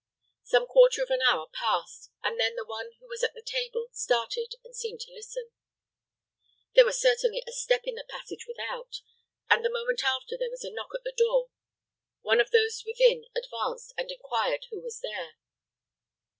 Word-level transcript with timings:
Some 0.41 0.65
quarter 0.65 1.03
of 1.03 1.11
an 1.11 1.21
hour 1.21 1.47
passed, 1.53 2.09
and 2.23 2.39
then 2.39 2.55
the 2.55 2.65
one 2.65 2.93
who 2.99 3.05
was 3.07 3.23
at 3.23 3.35
the 3.35 3.43
table 3.43 3.89
started 3.93 4.55
and 4.63 4.75
seemed 4.75 4.99
to 5.01 5.13
listen. 5.13 5.51
There 6.73 6.85
was 6.85 6.99
certainly 6.99 7.43
a 7.47 7.51
step 7.51 7.81
in 7.83 7.93
the 7.93 8.05
passage 8.09 8.45
without, 8.47 9.01
and 9.47 9.63
the 9.63 9.69
moment 9.69 10.01
after 10.03 10.35
there 10.39 10.49
was 10.49 10.63
a 10.63 10.71
knock 10.71 10.89
at 10.95 11.03
the 11.03 11.13
door. 11.15 11.51
One 12.21 12.41
of 12.41 12.49
those 12.49 12.83
within 12.83 13.25
advanced, 13.35 13.93
and 13.95 14.09
inquired 14.11 14.65
who 14.71 14.81
was 14.81 15.01
there. 15.01 15.35